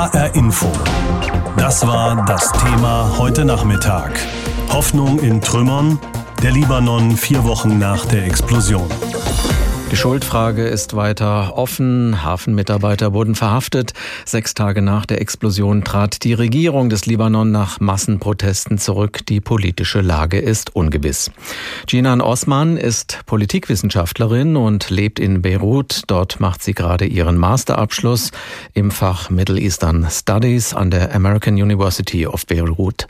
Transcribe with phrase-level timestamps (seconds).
[0.00, 0.72] HR Info.
[1.58, 4.18] Das war das Thema heute Nachmittag.
[4.72, 5.98] Hoffnung in Trümmern.
[6.42, 8.88] Der Libanon vier Wochen nach der Explosion.
[9.90, 12.22] Die Schuldfrage ist weiter offen.
[12.22, 13.92] Hafenmitarbeiter wurden verhaftet.
[14.24, 19.26] Sechs Tage nach der Explosion trat die Regierung des Libanon nach Massenprotesten zurück.
[19.26, 21.32] Die politische Lage ist ungewiss.
[21.88, 26.02] Jinan Osman ist Politikwissenschaftlerin und lebt in Beirut.
[26.06, 28.30] Dort macht sie gerade ihren Masterabschluss
[28.74, 33.08] im Fach Middle Eastern Studies an der American University of Beirut.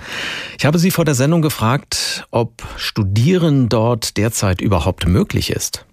[0.58, 5.84] Ich habe sie vor der Sendung gefragt, ob Studieren dort derzeit überhaupt möglich ist.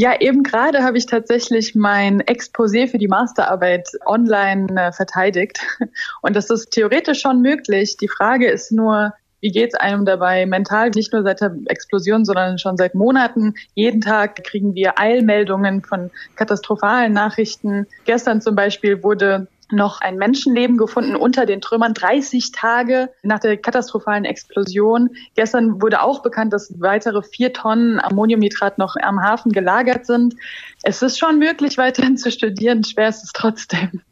[0.00, 5.60] Ja, eben gerade habe ich tatsächlich mein Exposé für die Masterarbeit online äh, verteidigt.
[6.22, 7.98] Und das ist theoretisch schon möglich.
[7.98, 10.88] Die Frage ist nur, wie geht es einem dabei mental?
[10.88, 13.52] Nicht nur seit der Explosion, sondern schon seit Monaten.
[13.74, 17.86] Jeden Tag kriegen wir Eilmeldungen von katastrophalen Nachrichten.
[18.06, 23.56] Gestern zum Beispiel wurde noch ein Menschenleben gefunden unter den Trümmern, 30 Tage nach der
[23.56, 25.10] katastrophalen Explosion.
[25.34, 30.34] Gestern wurde auch bekannt, dass weitere vier Tonnen Ammoniumnitrat noch am Hafen gelagert sind.
[30.82, 32.84] Es ist schon möglich, weiterhin zu studieren.
[32.84, 34.02] Schwer ist es trotzdem.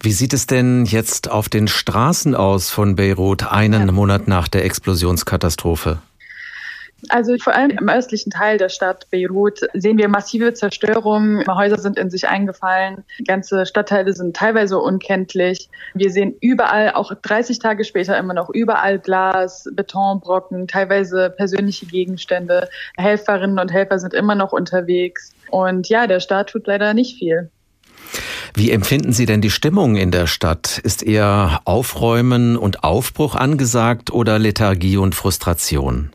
[0.00, 3.92] Wie sieht es denn jetzt auf den Straßen aus von Beirut, einen ja.
[3.92, 5.98] Monat nach der Explosionskatastrophe?
[7.08, 11.44] Also vor allem im östlichen Teil der Stadt Beirut sehen wir massive Zerstörungen.
[11.46, 13.04] Häuser sind in sich eingefallen.
[13.26, 15.68] Ganze Stadtteile sind teilweise unkenntlich.
[15.94, 22.68] Wir sehen überall, auch 30 Tage später immer noch überall Glas, Betonbrocken, teilweise persönliche Gegenstände.
[22.96, 25.32] Helferinnen und Helfer sind immer noch unterwegs.
[25.50, 27.50] Und ja, der Staat tut leider nicht viel.
[28.56, 30.78] Wie empfinden Sie denn die Stimmung in der Stadt?
[30.78, 36.10] Ist eher Aufräumen und Aufbruch angesagt oder Lethargie und Frustration?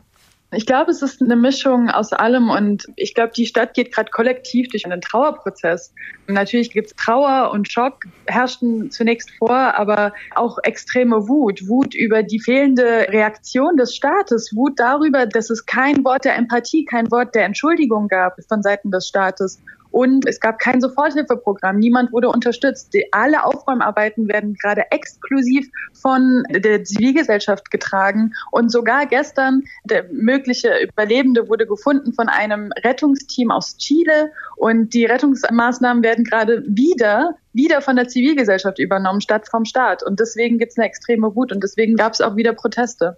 [0.52, 4.10] Ich glaube, es ist eine Mischung aus allem und ich glaube, die Stadt geht gerade
[4.10, 5.94] kollektiv durch einen Trauerprozess.
[6.26, 11.68] Natürlich gibt es Trauer und Schock, herrschten zunächst vor, aber auch extreme Wut.
[11.68, 16.84] Wut über die fehlende Reaktion des Staates, Wut darüber, dass es kein Wort der Empathie,
[16.84, 19.62] kein Wort der Entschuldigung gab von Seiten des Staates.
[19.90, 21.78] Und es gab kein Soforthilfeprogramm.
[21.78, 22.94] Niemand wurde unterstützt.
[22.94, 28.32] Die, alle Aufräumarbeiten werden gerade exklusiv von der Zivilgesellschaft getragen.
[28.50, 34.30] Und sogar gestern der mögliche Überlebende wurde gefunden von einem Rettungsteam aus Chile.
[34.56, 40.02] Und die Rettungsmaßnahmen werden gerade wieder wieder von der Zivilgesellschaft übernommen, statt vom Staat.
[40.02, 43.16] Und deswegen gibt es eine extreme Wut und deswegen gab es auch wieder Proteste.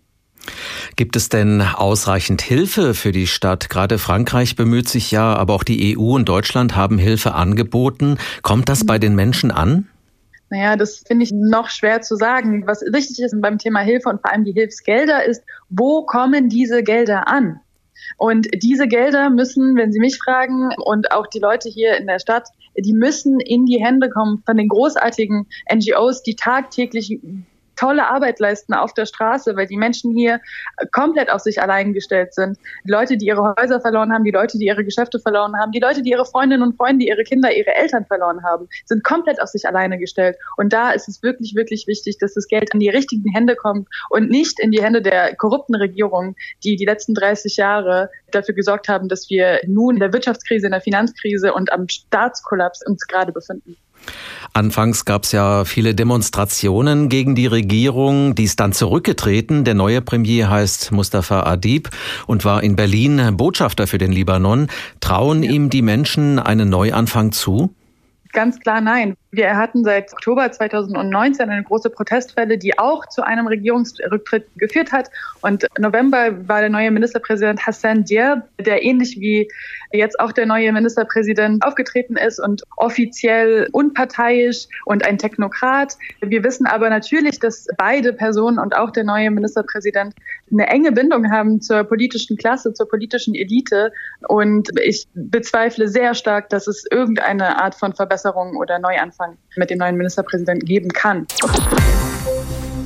[0.97, 3.71] Gibt es denn ausreichend Hilfe für die Stadt?
[3.71, 8.19] Gerade Frankreich bemüht sich ja, aber auch die EU und Deutschland haben Hilfe angeboten.
[8.43, 9.89] Kommt das bei den Menschen an?
[10.51, 12.67] Naja, das finde ich noch schwer zu sagen.
[12.67, 16.83] Was wichtig ist beim Thema Hilfe und vor allem die Hilfsgelder ist, wo kommen diese
[16.83, 17.61] Gelder an?
[18.19, 22.19] Und diese Gelder müssen, wenn Sie mich fragen und auch die Leute hier in der
[22.19, 27.19] Stadt, die müssen in die Hände kommen von den großartigen NGOs, die tagtäglich
[27.77, 30.41] tolle Arbeit leisten auf der Straße, weil die Menschen hier
[30.93, 32.59] komplett auf sich allein gestellt sind.
[32.85, 35.81] Die Leute, die ihre Häuser verloren haben, die Leute, die ihre Geschäfte verloren haben, die
[35.81, 39.49] Leute, die ihre Freundinnen und Freunde, ihre Kinder, ihre Eltern verloren haben, sind komplett auf
[39.49, 40.37] sich alleine gestellt.
[40.57, 43.89] Und da ist es wirklich, wirklich wichtig, dass das Geld an die richtigen Hände kommt
[44.11, 48.89] und nicht in die Hände der korrupten Regierung, die die letzten 30 Jahre dafür gesorgt
[48.89, 53.33] haben, dass wir nun in der Wirtschaftskrise, in der Finanzkrise und am Staatskollaps uns gerade
[53.33, 53.77] befinden.
[54.55, 59.65] Anfangs gab es ja viele Demonstrationen gegen die Regierung, die ist dann zurückgetreten.
[59.65, 61.89] Der neue Premier heißt Mustafa Adib
[62.27, 64.69] und war in Berlin Botschafter für den Libanon.
[65.01, 65.53] Trauen ja.
[65.53, 67.75] ihm die Menschen einen Neuanfang zu?
[68.33, 69.15] Ganz klar nein.
[69.35, 75.11] Wir hatten seit Oktober 2019 eine große Protestwelle, die auch zu einem Regierungsrücktritt geführt hat.
[75.41, 79.51] Und November war der neue Ministerpräsident Hassan Diab, der ähnlich wie
[79.93, 85.97] jetzt auch der neue Ministerpräsident aufgetreten ist und offiziell unparteiisch und ein Technokrat.
[86.21, 90.15] Wir wissen aber natürlich, dass beide Personen und auch der neue Ministerpräsident
[90.51, 93.93] eine enge Bindung haben zur politischen Klasse, zur politischen Elite.
[94.29, 98.22] Und ich bezweifle sehr stark, dass es irgendeine Art von Verbesserung
[98.57, 101.27] oder Neuanfang mit dem neuen Ministerpräsidenten geben kann.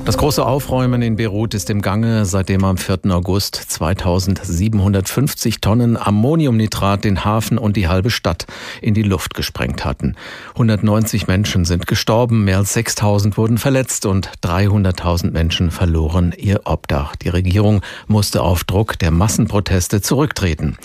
[0.07, 2.99] Das große Aufräumen in Beirut ist im Gange, seitdem am 4.
[3.09, 8.45] August 2750 Tonnen Ammoniumnitrat den Hafen und die halbe Stadt
[8.81, 10.15] in die Luft gesprengt hatten.
[10.53, 17.17] 190 Menschen sind gestorben, mehr als 6000 wurden verletzt und 300.000 Menschen verloren ihr Obdach.
[17.17, 20.77] Die Regierung musste auf Druck der Massenproteste zurücktreten.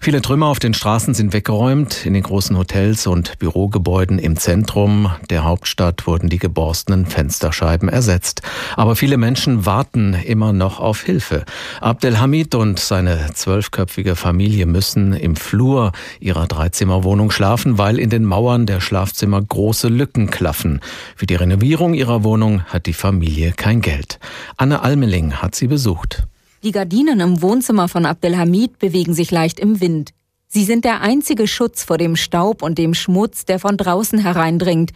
[0.00, 2.06] Viele Trümmer auf den Straßen sind weggeräumt.
[2.06, 8.40] In den großen Hotels und Bürogebäuden im Zentrum der Hauptstadt wurden die geborstenen Fensterscheiben ersetzt.
[8.76, 11.44] Aber viele Menschen warten immer noch auf Hilfe.
[11.80, 18.66] Abdelhamid und seine zwölfköpfige Familie müssen im Flur ihrer Dreizimmerwohnung schlafen, weil in den Mauern
[18.66, 20.80] der Schlafzimmer große Lücken klaffen.
[21.16, 24.18] Für die Renovierung ihrer Wohnung hat die Familie kein Geld.
[24.56, 26.24] Anne Almeling hat sie besucht.
[26.62, 30.10] Die Gardinen im Wohnzimmer von Abdelhamid bewegen sich leicht im Wind.
[30.46, 34.90] Sie sind der einzige Schutz vor dem Staub und dem Schmutz, der von draußen hereindringt.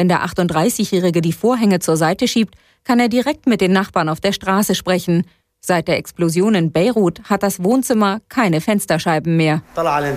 [0.00, 2.54] Wenn der 38-Jährige die Vorhänge zur Seite schiebt,
[2.84, 5.26] kann er direkt mit den Nachbarn auf der Straße sprechen.
[5.60, 9.60] Seit der Explosion in Beirut hat das Wohnzimmer keine Fensterscheiben mehr.
[9.76, 10.14] Bei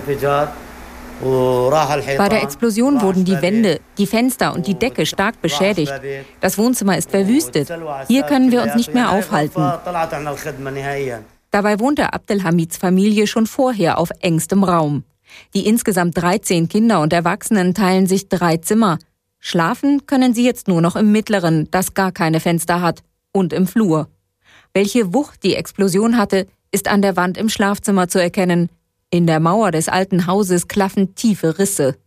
[2.30, 5.92] der Explosion wurden die Wände, die Fenster und die Decke stark beschädigt.
[6.40, 7.70] Das Wohnzimmer ist verwüstet.
[8.08, 9.70] Hier können wir uns nicht mehr aufhalten.
[11.50, 15.04] Dabei wohnte Abdelhamids Familie schon vorher auf engstem Raum.
[15.52, 18.96] Die insgesamt 13 Kinder und Erwachsenen teilen sich drei Zimmer.
[19.46, 23.66] Schlafen können sie jetzt nur noch im mittleren, das gar keine Fenster hat, und im
[23.66, 24.08] Flur.
[24.72, 28.70] Welche Wucht die Explosion hatte, ist an der Wand im Schlafzimmer zu erkennen.
[29.10, 31.98] In der Mauer des alten Hauses klaffen tiefe Risse.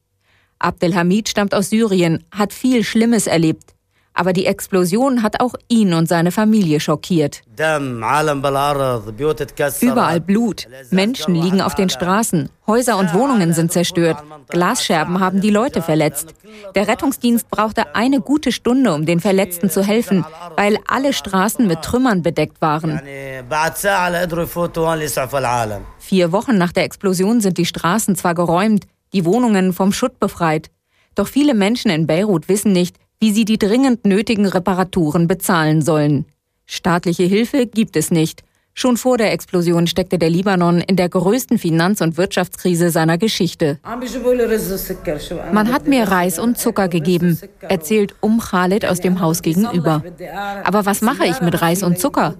[0.58, 3.76] Abdelhamid stammt aus Syrien, hat viel Schlimmes erlebt.
[4.18, 7.44] Aber die Explosion hat auch ihn und seine Familie schockiert.
[9.82, 10.68] Überall Blut.
[10.90, 12.50] Menschen liegen auf den Straßen.
[12.66, 14.18] Häuser und Wohnungen sind zerstört.
[14.50, 16.34] Glasscherben haben die Leute verletzt.
[16.74, 20.26] Der Rettungsdienst brauchte eine gute Stunde, um den Verletzten zu helfen,
[20.56, 23.00] weil alle Straßen mit Trümmern bedeckt waren.
[26.00, 30.72] Vier Wochen nach der Explosion sind die Straßen zwar geräumt, die Wohnungen vom Schutt befreit.
[31.14, 36.26] Doch viele Menschen in Beirut wissen nicht, wie sie die dringend nötigen Reparaturen bezahlen sollen.
[36.66, 38.44] Staatliche Hilfe gibt es nicht.
[38.80, 43.80] Schon vor der Explosion steckte der Libanon in der größten Finanz- und Wirtschaftskrise seiner Geschichte.
[45.52, 50.04] Man hat mir Reis und Zucker gegeben, erzählt Um Khalid aus dem Haus gegenüber.
[50.64, 52.36] Aber was mache ich mit Reis und Zucker?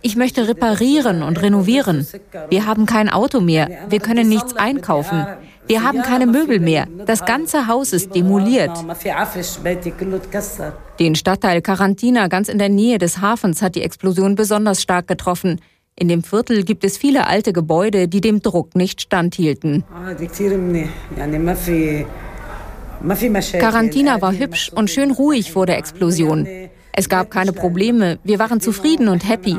[0.00, 2.06] Ich möchte reparieren und renovieren.
[2.50, 5.26] Wir haben kein Auto mehr, wir können nichts einkaufen.
[5.70, 6.88] Wir haben keine Möbel mehr.
[7.06, 8.72] Das ganze Haus ist demoliert.
[10.98, 15.60] Den Stadtteil Karantina ganz in der Nähe des Hafens hat die Explosion besonders stark getroffen.
[15.94, 19.84] In dem Viertel gibt es viele alte Gebäude, die dem Druck nicht standhielten.
[23.60, 26.48] Karantina war hübsch und schön ruhig vor der Explosion.
[26.92, 29.56] Es gab keine Probleme, wir waren zufrieden und happy.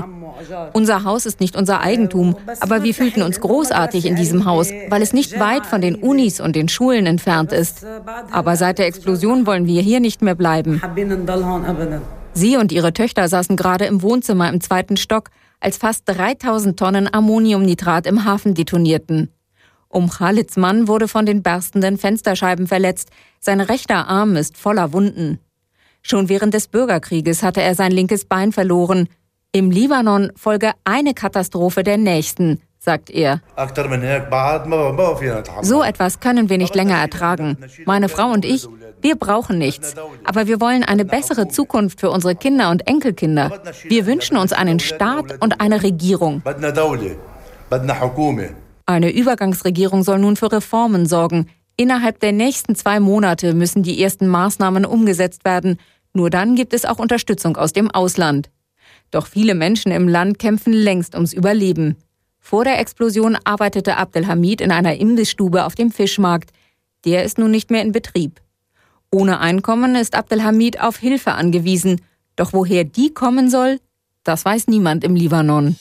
[0.74, 5.02] Unser Haus ist nicht unser Eigentum, aber wir fühlten uns großartig in diesem Haus, weil
[5.02, 7.86] es nicht weit von den Unis und den Schulen entfernt ist.
[8.32, 10.82] Aber seit der Explosion wollen wir hier nicht mehr bleiben.
[12.34, 15.30] Sie und ihre Töchter saßen gerade im Wohnzimmer im zweiten Stock,
[15.60, 19.32] als fast 3000 Tonnen Ammoniumnitrat im Hafen detonierten.
[19.90, 23.10] Um Khalids Mann wurde von den berstenden Fensterscheiben verletzt.
[23.40, 25.40] Sein rechter Arm ist voller Wunden.
[26.02, 29.08] Schon während des Bürgerkrieges hatte er sein linkes Bein verloren.
[29.52, 33.42] Im Libanon folge eine Katastrophe der nächsten, sagt er.
[35.62, 37.58] So etwas können wir nicht länger ertragen.
[37.86, 38.68] Meine Frau und ich,
[39.02, 39.94] wir brauchen nichts.
[40.24, 43.62] Aber wir wollen eine bessere Zukunft für unsere Kinder und Enkelkinder.
[43.84, 46.42] Wir wünschen uns einen Staat und eine Regierung.
[48.86, 51.48] Eine Übergangsregierung soll nun für Reformen sorgen.
[51.78, 55.78] Innerhalb der nächsten zwei Monate müssen die ersten Maßnahmen umgesetzt werden.
[56.14, 58.50] Nur dann gibt es auch Unterstützung aus dem Ausland.
[59.10, 61.98] Doch viele Menschen im Land kämpfen längst ums Überleben.
[62.40, 66.52] Vor der Explosion arbeitete Abdelhamid in einer Imbissstube auf dem Fischmarkt.
[67.06, 68.42] Der ist nun nicht mehr in Betrieb.
[69.12, 72.02] Ohne Einkommen ist Abdelhamid auf Hilfe angewiesen.
[72.36, 73.80] Doch woher die kommen soll,
[74.24, 75.76] das weiß niemand im Libanon.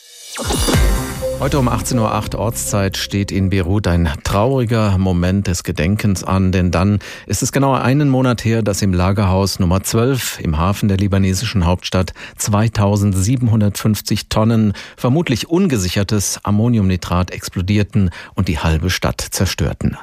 [1.40, 6.70] Heute um 18.08 Uhr Ortszeit steht in Beirut ein trauriger Moment des Gedenkens an, denn
[6.70, 10.98] dann ist es genau einen Monat her, dass im Lagerhaus Nummer 12 im Hafen der
[10.98, 19.96] libanesischen Hauptstadt 2750 Tonnen vermutlich ungesichertes Ammoniumnitrat explodierten und die halbe Stadt zerstörten.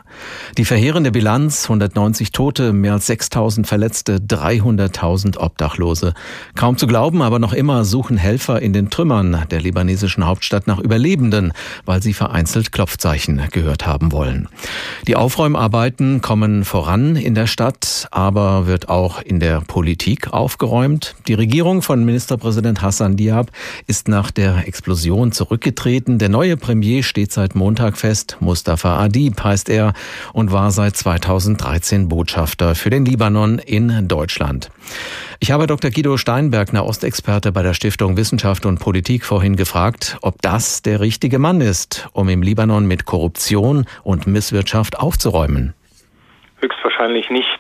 [0.57, 6.15] Die verheerende Bilanz 190 Tote, mehr als 6000 Verletzte, 300.000 Obdachlose.
[6.55, 10.79] Kaum zu glauben, aber noch immer suchen Helfer in den Trümmern der libanesischen Hauptstadt nach
[10.79, 11.53] Überleben Überlebenden,
[11.85, 14.47] weil sie vereinzelt Klopfzeichen gehört haben wollen.
[15.07, 21.15] Die Aufräumarbeiten kommen voran in der Stadt, aber wird auch in der Politik aufgeräumt.
[21.27, 23.51] Die Regierung von Ministerpräsident Hassan Diab
[23.87, 26.17] ist nach der Explosion zurückgetreten.
[26.17, 28.37] Der neue Premier steht seit Montag fest.
[28.39, 29.93] Mustafa Adib heißt er
[30.33, 34.69] und war seit 2013 Botschafter für den Libanon in Deutschland.
[35.39, 35.91] Ich habe Dr.
[35.91, 41.39] Guido Steinberg, Nahostexperte bei der Stiftung Wissenschaft und Politik, vorhin gefragt, ob das der richtige
[41.39, 45.73] Mann ist, um im Libanon mit Korruption und Misswirtschaft aufzuräumen.
[46.59, 47.59] Höchstwahrscheinlich nicht.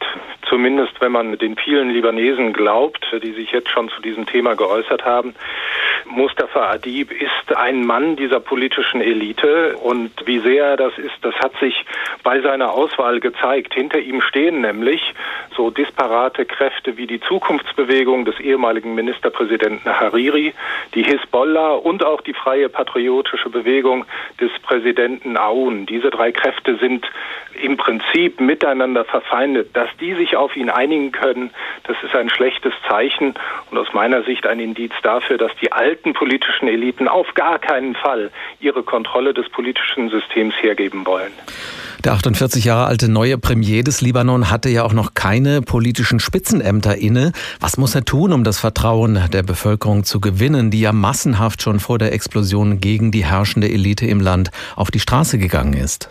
[0.49, 5.05] zumindest wenn man den vielen Libanesen glaubt, die sich jetzt schon zu diesem Thema geäußert
[5.05, 5.35] haben.
[6.09, 11.35] Mustafa Adib ist ein Mann dieser politischen Elite und wie sehr er das ist, das
[11.35, 11.85] hat sich
[12.23, 13.73] bei seiner Auswahl gezeigt.
[13.73, 15.13] Hinter ihm stehen nämlich
[15.55, 20.53] so disparate Kräfte wie die Zukunftsbewegung des ehemaligen Ministerpräsidenten Hariri,
[20.93, 24.05] die Hisbollah und auch die freie patriotische Bewegung
[24.39, 25.85] des Präsidenten Aoun.
[25.85, 27.05] Diese drei Kräfte sind
[27.61, 29.75] im Prinzip miteinander verfeindet.
[29.75, 31.51] Dass die sich auf ihn einigen können,
[31.83, 33.33] das ist ein schlechtes Zeichen
[33.71, 37.95] und aus meiner Sicht ein Indiz dafür, dass die alten politischen Eliten auf gar keinen
[37.95, 41.31] Fall ihre Kontrolle des politischen Systems hergeben wollen.
[42.03, 46.95] Der 48 Jahre alte neue Premier des Libanon hatte ja auch noch keine politischen Spitzenämter
[46.97, 47.31] inne.
[47.59, 51.79] Was muss er tun, um das Vertrauen der Bevölkerung zu gewinnen, die ja massenhaft schon
[51.79, 56.09] vor der Explosion gegen die herrschende Elite im Land auf die Straße gegangen ist?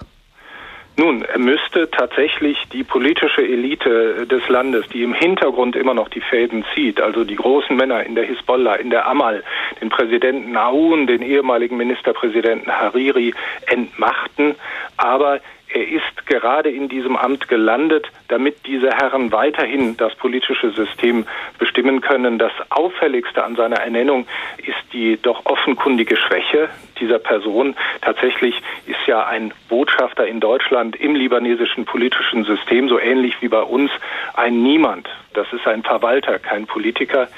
[0.98, 6.64] Nun, müsste tatsächlich die politische Elite des Landes, die im Hintergrund immer noch die Fäden
[6.74, 9.44] zieht, also die großen Männer in der Hisbollah, in der Amal,
[9.78, 13.34] den Präsidenten Aoun, den ehemaligen Ministerpräsidenten Hariri,
[13.66, 14.54] entmachten.
[14.96, 15.40] Aber
[15.76, 21.26] er ist gerade in diesem Amt gelandet, damit diese Herren weiterhin das politische System
[21.58, 22.38] bestimmen können.
[22.38, 27.76] Das Auffälligste an seiner Ernennung ist die doch offenkundige Schwäche dieser Person.
[28.00, 28.54] Tatsächlich
[28.86, 33.90] ist ja ein Botschafter in Deutschland im libanesischen politischen System, so ähnlich wie bei uns,
[34.32, 35.06] ein Niemand.
[35.34, 37.28] Das ist ein Verwalter, kein Politiker.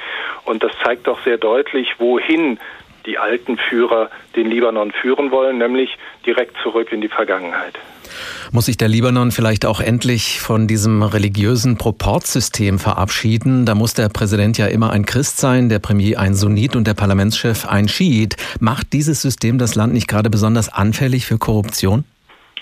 [0.45, 2.61] Und das zeigt doch sehr deutlich, wohin
[3.09, 7.75] die alten Führer den Libanon führen wollen, nämlich direkt zurück in die Vergangenheit.
[8.53, 13.67] Muss sich der Libanon vielleicht auch endlich von diesem religiösen Proportsystem verabschieden?
[13.67, 16.95] Da muss der Präsident ja immer ein Christ sein, der Premier ein Sunnit und der
[16.95, 18.37] Parlamentschef ein Schiit.
[18.61, 22.05] Macht dieses System das Land nicht gerade besonders anfällig für Korruption?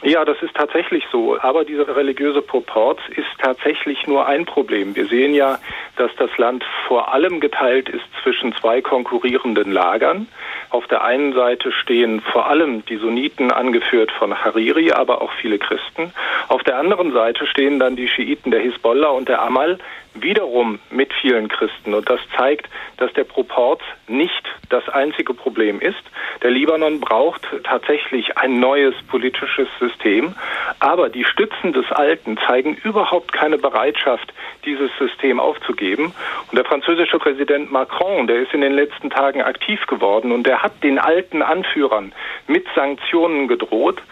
[0.02, 1.38] Ja, das ist tatsächlich so.
[1.40, 4.94] Aber dieser religiöse Proporz ist tatsächlich nur ein Problem.
[4.94, 5.58] Wir sehen ja,
[5.96, 10.28] dass das Land vor allem geteilt ist zwischen zwei konkurrierenden Lagern.
[10.70, 15.58] Auf der einen Seite stehen vor allem die Sunniten, angeführt von Hariri, aber auch viele
[15.58, 16.12] Christen.
[16.48, 19.78] Auf der anderen Seite stehen dann die Schiiten der Hisbollah und der Amal,
[20.22, 21.94] wiederum mit vielen Christen.
[21.94, 26.02] Und das zeigt, dass der Proport nicht das einzige Problem ist.
[26.42, 30.34] Der Libanon braucht tatsächlich ein neues politisches System,
[30.80, 34.32] aber die Stützen des Alten zeigen überhaupt keine Bereitschaft,
[34.64, 36.12] dieses System aufzugeben.
[36.50, 40.62] Und der französische Präsident Macron, der ist in den letzten Tagen aktiv geworden und der
[40.62, 42.12] hat den alten Anführern
[42.46, 44.02] mit Sanktionen gedroht.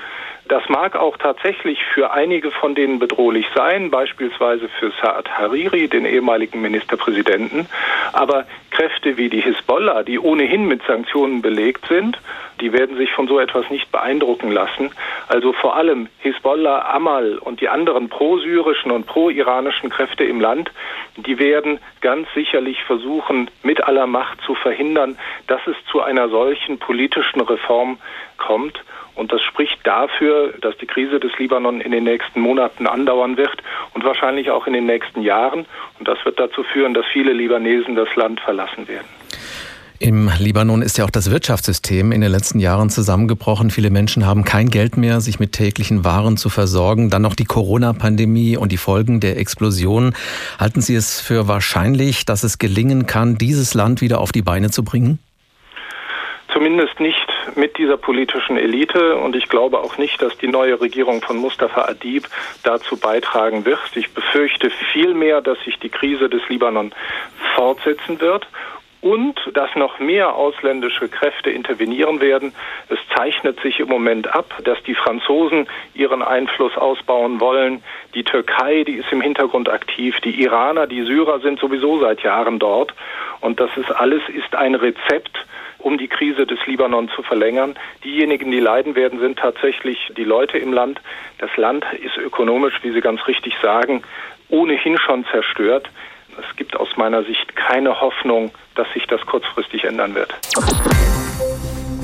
[0.46, 6.04] Das mag auch tatsächlich für einige von denen bedrohlich sein, beispielsweise für Saad Hariri, den
[6.04, 7.66] ehemaligen Ministerpräsidenten.
[8.12, 12.18] Aber Kräfte wie die Hisbollah, die ohnehin mit Sanktionen belegt sind,
[12.60, 14.90] die werden sich von so etwas nicht beeindrucken lassen.
[15.28, 20.70] Also vor allem Hisbollah, Amal und die anderen pro-syrischen und pro-iranischen Kräfte im Land,
[21.16, 26.78] die werden ganz sicherlich versuchen, mit aller Macht zu verhindern, dass es zu einer solchen
[26.78, 27.98] politischen Reform
[28.36, 28.84] kommt.
[29.14, 33.62] Und das spricht dafür, dass die Krise des Libanon in den nächsten Monaten andauern wird
[33.92, 35.66] und wahrscheinlich auch in den nächsten Jahren.
[35.98, 39.06] Und das wird dazu führen, dass viele Libanesen das Land verlassen werden.
[40.00, 43.70] Im Libanon ist ja auch das Wirtschaftssystem in den letzten Jahren zusammengebrochen.
[43.70, 47.10] Viele Menschen haben kein Geld mehr, sich mit täglichen Waren zu versorgen.
[47.10, 50.14] Dann noch die Corona-Pandemie und die Folgen der Explosion.
[50.58, 54.70] Halten Sie es für wahrscheinlich, dass es gelingen kann, dieses Land wieder auf die Beine
[54.70, 55.20] zu bringen?
[56.52, 57.23] Zumindest nicht
[57.56, 61.82] mit dieser politischen Elite und ich glaube auch nicht, dass die neue Regierung von Mustafa
[61.82, 62.28] Adib
[62.62, 63.80] dazu beitragen wird.
[63.94, 66.92] Ich befürchte vielmehr, dass sich die Krise des Libanon
[67.54, 68.46] fortsetzen wird
[69.04, 72.54] und dass noch mehr ausländische Kräfte intervenieren werden.
[72.88, 77.82] Es zeichnet sich im Moment ab, dass die Franzosen ihren Einfluss ausbauen wollen.
[78.14, 80.18] Die Türkei, die ist im Hintergrund aktiv.
[80.20, 82.94] Die Iraner, die Syrer sind sowieso seit Jahren dort.
[83.42, 85.36] Und das ist alles ist ein Rezept,
[85.84, 87.76] um die Krise des Libanon zu verlängern.
[88.02, 91.00] Diejenigen, die leiden werden, sind tatsächlich die Leute im Land.
[91.38, 94.02] Das Land ist ökonomisch, wie Sie ganz richtig sagen,
[94.48, 95.90] ohnehin schon zerstört.
[96.38, 100.34] Es gibt aus meiner Sicht keine Hoffnung, dass sich das kurzfristig ändern wird.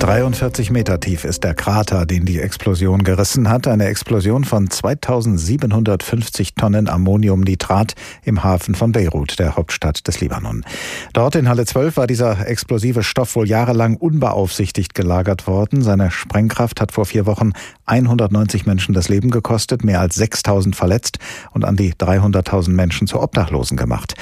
[0.00, 3.68] 43 Meter tief ist der Krater, den die Explosion gerissen hat.
[3.68, 7.92] Eine Explosion von 2750 Tonnen Ammoniumnitrat
[8.24, 10.64] im Hafen von Beirut, der Hauptstadt des Libanon.
[11.12, 15.82] Dort in Halle 12 war dieser explosive Stoff wohl jahrelang unbeaufsichtigt gelagert worden.
[15.82, 17.52] Seine Sprengkraft hat vor vier Wochen
[17.84, 21.18] 190 Menschen das Leben gekostet, mehr als 6000 verletzt
[21.52, 24.14] und an die 300.000 Menschen zu Obdachlosen gemacht.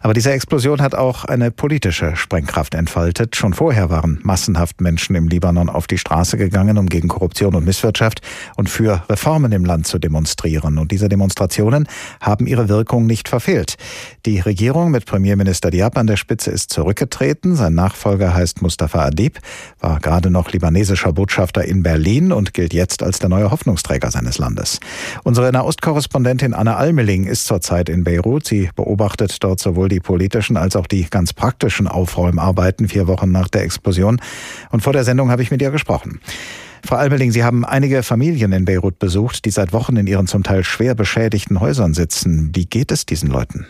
[0.00, 3.34] Aber diese Explosion hat auch eine politische Sprengkraft entfaltet.
[3.34, 7.64] Schon vorher waren massenhaft Menschen im Libanon auf die Straße gegangen, um gegen Korruption und
[7.64, 8.20] Misswirtschaft
[8.56, 10.78] und für Reformen im Land zu demonstrieren.
[10.78, 11.86] Und diese Demonstrationen
[12.20, 13.76] haben ihre Wirkung nicht verfehlt.
[14.26, 17.56] Die Regierung mit Premierminister Diab an der Spitze ist zurückgetreten.
[17.56, 19.38] Sein Nachfolger heißt Mustafa Adib,
[19.80, 24.38] war gerade noch libanesischer Botschafter in Berlin und gilt jetzt als der neue Hoffnungsträger seines
[24.38, 24.80] Landes.
[25.22, 28.46] Unsere Nahostkorrespondentin Anna Almeling ist zurzeit in Beirut.
[28.46, 33.48] Sie beobachtet dort sowohl die politischen als auch die ganz praktischen Aufräumarbeiten vier Wochen nach
[33.48, 34.20] der Explosion.
[34.70, 36.20] Und vor der Sendung habe ich mit ihr gesprochen.
[36.84, 40.42] Frau Almeling, Sie haben einige Familien in Beirut besucht, die seit Wochen in ihren zum
[40.42, 42.50] Teil schwer beschädigten Häusern sitzen.
[42.54, 43.66] Wie geht es diesen Leuten?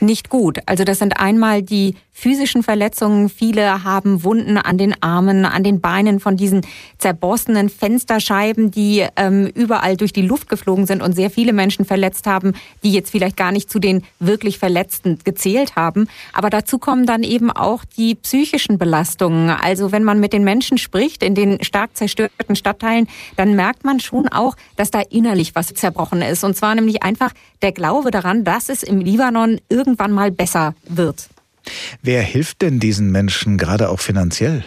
[0.00, 0.58] nicht gut.
[0.66, 3.28] Also das sind einmal die physischen Verletzungen.
[3.28, 6.62] Viele haben Wunden an den Armen, an den Beinen von diesen
[6.98, 12.26] zerborstenen Fensterscheiben, die ähm, überall durch die Luft geflogen sind und sehr viele Menschen verletzt
[12.26, 16.08] haben, die jetzt vielleicht gar nicht zu den wirklich Verletzten gezählt haben.
[16.32, 19.50] Aber dazu kommen dann eben auch die psychischen Belastungen.
[19.50, 23.06] Also wenn man mit den Menschen spricht in den stark zerstörten Stadtteilen,
[23.36, 26.42] dann merkt man schon auch, dass da innerlich was zerbrochen ist.
[26.42, 27.32] Und zwar nämlich einfach
[27.62, 31.28] der Glaube daran, dass es im Libanon irgendwann mal besser wird.
[32.02, 34.64] Wer hilft denn diesen Menschen gerade auch finanziell?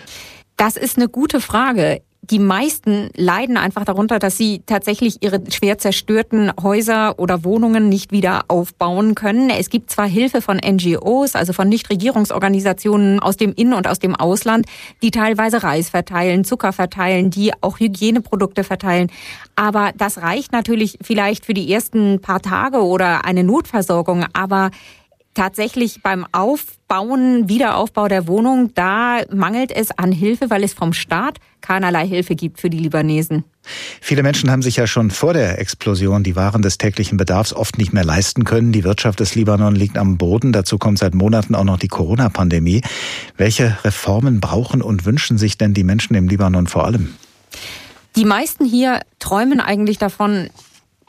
[0.58, 5.80] Das ist eine gute Frage die meisten leiden einfach darunter, dass sie tatsächlich ihre schwer
[5.80, 9.50] zerstörten Häuser oder Wohnungen nicht wieder aufbauen können.
[9.50, 14.16] Es gibt zwar Hilfe von NGOs, also von Nichtregierungsorganisationen aus dem In- und aus dem
[14.16, 14.68] Ausland,
[15.02, 19.12] die teilweise Reis verteilen, Zucker verteilen, die auch Hygieneprodukte verteilen.
[19.56, 24.26] Aber das reicht natürlich vielleicht für die ersten paar Tage oder eine Notversorgung.
[24.34, 24.70] Aber
[25.34, 31.38] tatsächlich beim Aufbauen, Wiederaufbau der Wohnung, da mangelt es an Hilfe, weil es vom Staat
[31.62, 33.44] keinerlei Hilfe gibt für die Libanesen.
[34.02, 37.78] Viele Menschen haben sich ja schon vor der Explosion die Waren des täglichen Bedarfs oft
[37.78, 38.72] nicht mehr leisten können.
[38.72, 40.52] Die Wirtschaft des Libanon liegt am Boden.
[40.52, 42.82] Dazu kommt seit Monaten auch noch die Corona-Pandemie.
[43.38, 47.14] Welche Reformen brauchen und wünschen sich denn die Menschen im Libanon vor allem?
[48.16, 50.50] Die meisten hier träumen eigentlich davon,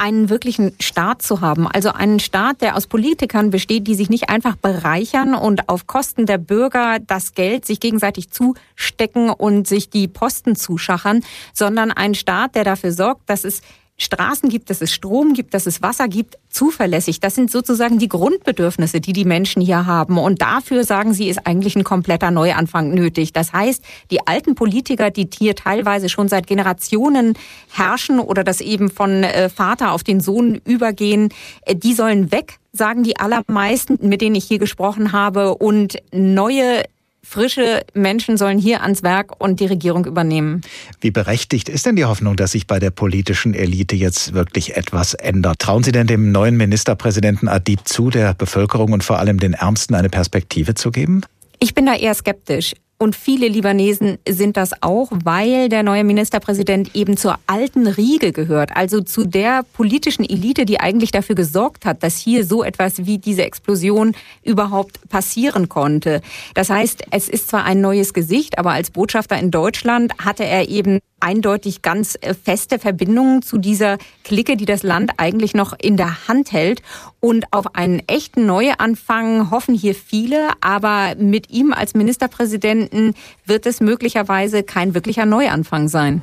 [0.03, 1.69] einen wirklichen Staat zu haben.
[1.69, 6.27] Also einen Staat, der aus Politikern besteht, die sich nicht einfach bereichern und auf Kosten
[6.27, 11.21] der Bürger das Geld sich gegenseitig zustecken und sich die Posten zuschachern,
[11.55, 13.63] sondern ein Staat, der dafür sorgt, dass es
[14.03, 17.21] Straßen gibt, dass es Strom gibt, dass es Wasser gibt, zuverlässig.
[17.21, 20.19] Das sind sozusagen die Grundbedürfnisse, die die Menschen hier haben.
[20.19, 23.33] Und dafür, sagen sie, ist eigentlich ein kompletter Neuanfang nötig.
[23.33, 27.35] Das heißt, die alten Politiker, die hier teilweise schon seit Generationen
[27.73, 31.31] herrschen oder das eben von äh, Vater auf den Sohn übergehen,
[31.62, 36.85] äh, die sollen weg sagen die allermeisten, mit denen ich hier gesprochen habe, und neue
[37.25, 40.61] Frische Menschen sollen hier ans Werk und die Regierung übernehmen.
[41.01, 45.15] Wie berechtigt ist denn die Hoffnung, dass sich bei der politischen Elite jetzt wirklich etwas
[45.15, 45.61] ändert?
[45.61, 49.95] Trauen Sie denn dem neuen Ministerpräsidenten Adib zu, der Bevölkerung und vor allem den Ärmsten
[49.95, 51.23] eine Perspektive zu geben?
[51.61, 52.75] Ich bin da eher skeptisch.
[53.03, 58.77] Und viele Libanesen sind das auch, weil der neue Ministerpräsident eben zur alten Riege gehört,
[58.77, 63.19] also zu der politischen Elite, die eigentlich dafür gesorgt hat, dass hier so etwas wie
[63.19, 66.21] diese Explosion überhaupt passieren konnte.
[66.55, 70.69] Das heißt, es ist zwar ein neues Gesicht, aber als Botschafter in Deutschland hatte er
[70.69, 75.97] eben eindeutig ganz äh, feste Verbindungen zu dieser Clique, die das Land eigentlich noch in
[75.97, 76.83] der Hand hält.
[77.21, 83.15] Und auf einen echten Neuanfang hoffen hier viele, aber mit ihm als Ministerpräsidenten
[83.47, 86.23] wird es möglicherweise kein wirklicher Neuanfang sein.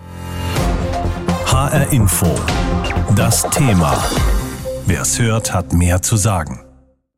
[1.46, 2.28] HR Info.
[3.16, 3.98] Das Thema.
[4.86, 6.69] Wer es hört, hat mehr zu sagen.